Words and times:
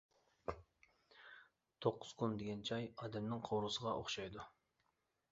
توققۇز 1.85 2.13
قۇم 2.21 2.33
دېگەن 2.39 2.63
جاي 2.69 2.87
ئادەمنىڭ 3.03 3.43
قوۋۇرغىسىغا 3.49 3.93
ئوخشايدۇ. 3.99 4.47